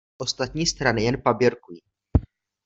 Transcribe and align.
Ostatní 0.17 0.65
strany 0.67 1.03
jen 1.03 1.21
paběrkují. 1.21 1.79